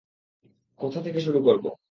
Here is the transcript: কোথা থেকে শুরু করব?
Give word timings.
কোথা 0.79 1.01
থেকে 1.01 1.19
শুরু 1.19 1.39
করব? 1.43 1.65